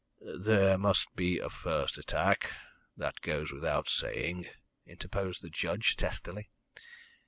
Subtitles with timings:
[0.35, 2.51] "There must be a first attack
[2.97, 4.47] that goes without saying,"
[4.83, 6.49] interposed the judge testily.